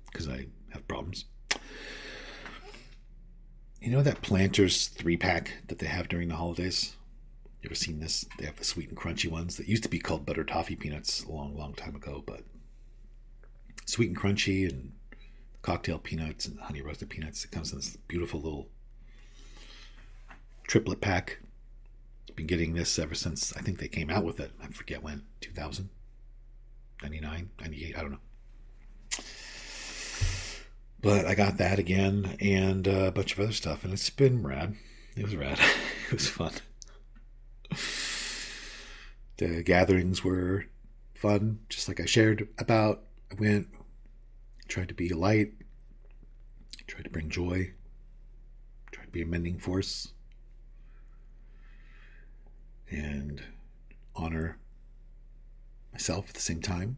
because 0.10 0.30
I 0.30 0.48
have 0.70 0.88
problems. 0.88 1.26
You 3.82 3.90
know 3.90 4.04
that 4.04 4.22
Planters 4.22 4.86
three 4.90 5.18
pack 5.18 5.54
that 5.68 5.80
they 5.80 5.88
have 5.88 6.08
during 6.08 6.28
the 6.28 6.36
holidays? 6.36 6.96
You 7.64 7.68
ever 7.68 7.74
seen 7.74 8.00
this? 8.00 8.28
They 8.38 8.46
have 8.46 8.58
the 8.58 8.64
sweet 8.64 8.90
and 8.90 8.98
crunchy 8.98 9.28
ones 9.28 9.58
that 9.58 9.68
used 9.68 9.82
to 9.82 9.90
be 9.90 9.98
called 9.98 10.24
butter 10.24 10.44
toffee 10.44 10.76
peanuts 10.76 11.24
a 11.24 11.32
long, 11.32 11.58
long 11.58 11.74
time 11.74 11.96
ago, 11.96 12.24
but 12.24 12.44
sweet 13.88 14.10
and 14.10 14.18
crunchy 14.18 14.70
and 14.70 14.92
cocktail 15.64 15.98
peanuts 15.98 16.46
and 16.46 16.60
honey 16.60 16.84
roasted 16.84 17.10
peanuts. 17.10 17.44
It 17.44 17.50
comes 17.50 17.72
in 17.72 17.80
this 17.80 17.98
beautiful 18.08 18.40
little 18.40 18.68
triplet 20.68 21.02
pack. 21.02 21.40
Been 22.36 22.46
getting 22.46 22.76
this 22.76 23.00
ever 23.00 23.16
since 23.16 23.52
I 23.58 23.62
think 23.62 23.80
they 23.80 23.88
came 23.88 24.12
out 24.12 24.24
with 24.24 24.40
it. 24.40 24.52
I 24.62 24.68
forget 24.68 25.02
when, 25.02 25.24
2000, 25.42 25.90
99, 27.02 27.50
98, 27.60 27.98
I 27.98 28.02
don't 28.02 28.12
know. 28.12 28.20
But 31.02 31.26
I 31.26 31.34
got 31.34 31.58
that 31.58 31.80
again 31.80 32.38
and 32.40 32.86
a 32.86 33.12
bunch 33.12 33.34
of 33.34 33.40
other 33.40 33.52
stuff, 33.52 33.84
and 33.84 33.92
it's 33.92 34.10
been 34.10 34.44
rad. 34.44 34.76
It 35.16 35.24
was 35.24 35.36
rad. 35.36 35.60
it 36.08 36.14
was 36.14 36.28
fun. 36.28 36.54
The 39.38 39.64
gatherings 39.64 40.24
were 40.24 40.66
fun, 41.16 41.60
just 41.70 41.88
like 41.88 42.00
I 42.00 42.06
shared 42.06 42.48
about. 42.60 43.02
I 43.32 43.36
went, 43.42 43.70
tried 44.68 44.90
to 44.90 44.94
be 44.94 45.10
a 45.10 45.18
light, 45.18 45.54
tried 46.86 47.06
to 47.06 47.10
bring 47.10 47.30
joy, 47.30 47.72
tried 48.92 49.06
to 49.06 49.12
be 49.12 49.24
a 49.24 49.26
mending 49.26 49.58
force, 49.58 50.10
and 52.92 53.42
honor 54.16 54.60
myself 55.92 56.30
at 56.30 56.36
the 56.36 56.42
same 56.42 56.62
time. 56.62 56.98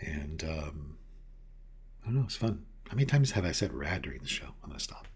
And 0.00 0.44
um, 0.44 0.96
I 2.02 2.06
don't 2.06 2.14
know, 2.16 2.24
it's 2.24 2.36
fun. 2.36 2.64
How 2.88 2.94
many 2.94 3.06
times 3.06 3.32
have 3.32 3.44
I 3.44 3.52
said 3.52 3.72
rad 3.72 4.02
during 4.02 4.20
the 4.20 4.28
show? 4.28 4.46
I'm 4.62 4.70
going 4.70 4.78
to 4.78 4.84
stop. 4.84 5.06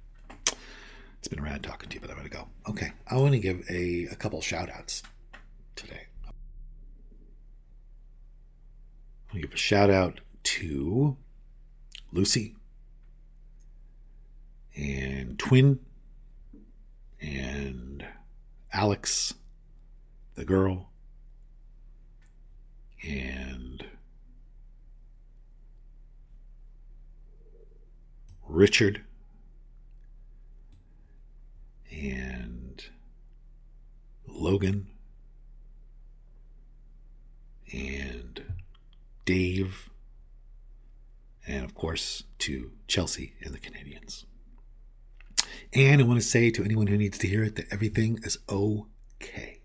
It's 1.18 1.28
been 1.28 1.42
rad 1.42 1.62
talking 1.62 1.88
to 1.88 1.94
you, 1.94 2.00
but 2.00 2.10
I'm 2.10 2.16
going 2.16 2.28
to 2.28 2.36
go. 2.36 2.48
Okay, 2.68 2.92
I 3.08 3.16
want 3.16 3.32
to 3.32 3.38
give 3.38 3.64
a, 3.70 4.06
a 4.10 4.16
couple 4.16 4.40
shout 4.40 4.68
outs 4.70 5.02
today. 5.76 6.06
I 6.24 6.30
want 9.28 9.34
to 9.34 9.40
give 9.40 9.52
a 9.54 9.56
shout 9.56 9.88
out 9.88 10.20
to 10.42 11.16
Lucy 12.12 12.56
and 14.76 15.38
Twin 15.38 15.78
and 17.20 18.04
Alex, 18.72 19.34
the 20.34 20.44
girl, 20.44 20.90
and 23.06 23.84
Richard 28.52 29.02
and 31.90 32.84
Logan 34.26 34.88
and 37.72 38.42
Dave 39.24 39.88
and 41.46 41.64
of 41.64 41.74
course 41.74 42.24
to 42.40 42.72
Chelsea 42.86 43.32
and 43.40 43.54
the 43.54 43.58
Canadians. 43.58 44.26
And 45.72 46.02
I 46.02 46.04
want 46.04 46.20
to 46.20 46.26
say 46.26 46.50
to 46.50 46.62
anyone 46.62 46.88
who 46.88 46.98
needs 46.98 47.16
to 47.18 47.26
hear 47.26 47.42
it 47.44 47.56
that 47.56 47.72
everything 47.72 48.20
is 48.22 48.36
okay. 48.50 49.60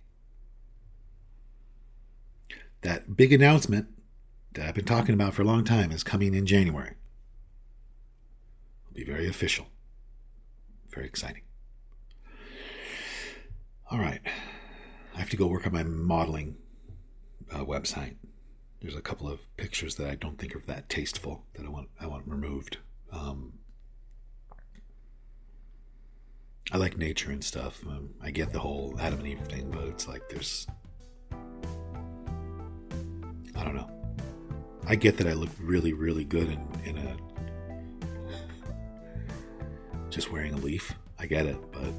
That 2.82 3.18
big 3.18 3.34
announcement 3.34 3.90
that 4.54 4.66
I've 4.66 4.76
been 4.76 4.86
talking 4.86 5.14
about 5.14 5.34
for 5.34 5.42
a 5.42 5.46
long 5.46 5.66
time 5.66 5.92
is 5.92 6.04
coming 6.04 6.34
in 6.34 6.46
January. 6.46 6.94
Be 8.98 9.04
very 9.04 9.28
official. 9.30 9.68
Very 10.90 11.06
exciting. 11.06 11.44
All 13.92 14.00
right. 14.00 14.22
I 15.14 15.20
have 15.20 15.30
to 15.30 15.38
go 15.38 15.46
work 15.46 15.68
on 15.68 15.74
my 15.74 15.84
modeling 15.84 16.58
uh, 17.54 17.64
website. 17.64 18.16
There's 18.82 18.96
a 18.96 19.02
couple 19.02 19.30
of 19.30 19.56
pictures 19.56 19.98
that 19.98 20.10
I 20.10 20.16
don't 20.16 20.40
think 20.40 20.56
are 20.56 20.64
that 20.66 20.90
tasteful 20.90 21.46
that 21.54 21.64
I 21.64 21.70
want 21.70 21.90
I 22.02 22.08
want 22.08 22.28
removed. 22.28 22.78
Um, 23.12 23.54
I 26.72 26.78
like 26.78 26.98
nature 26.98 27.30
and 27.30 27.44
stuff. 27.44 27.86
Um, 27.86 28.16
I 28.20 28.32
get 28.32 28.52
the 28.52 28.60
whole 28.60 28.96
Adam 29.00 29.20
and 29.20 29.28
Eve 29.28 29.42
thing, 29.42 29.70
but 29.70 29.84
it's 29.84 30.08
like 30.08 30.28
there's. 30.28 30.66
I 33.56 33.64
don't 33.64 33.76
know. 33.76 33.92
I 34.88 34.96
get 34.96 35.18
that 35.18 35.28
I 35.28 35.34
look 35.34 35.52
really, 35.60 35.94
really 35.94 36.26
good 36.26 36.50
in, 36.50 36.68
in 36.84 36.98
a. 36.98 37.27
just 40.10 40.32
wearing 40.32 40.54
a 40.54 40.58
leaf. 40.58 40.94
I 41.20 41.26
get 41.26 41.46
it, 41.46 41.58
but 41.72 41.94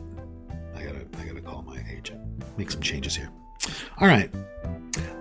I 0.74 0.84
gotta, 0.84 1.06
I 1.18 1.24
gotta 1.24 1.40
call 1.40 1.62
my 1.62 1.82
agent. 1.90 2.20
Make 2.56 2.70
some 2.70 2.80
changes 2.80 3.16
here. 3.16 3.30
All 4.00 4.08
right. 4.08 4.30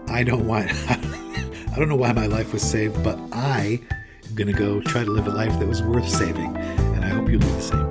I 0.07 0.23
don't 0.23 0.47
want. 0.47 0.71
I 0.89 1.75
don't 1.75 1.89
know 1.89 1.95
why 1.95 2.11
my 2.11 2.25
life 2.25 2.53
was 2.53 2.61
saved, 2.63 3.03
but 3.03 3.19
I 3.31 3.79
am 4.27 4.35
gonna 4.35 4.53
go 4.53 4.81
try 4.81 5.03
to 5.03 5.11
live 5.11 5.27
a 5.27 5.31
life 5.31 5.57
that 5.59 5.67
was 5.67 5.83
worth 5.83 6.09
saving, 6.09 6.55
and 6.55 7.05
I 7.05 7.09
hope 7.09 7.29
you 7.29 7.37
do 7.37 7.47
the 7.47 7.61
same. 7.61 7.86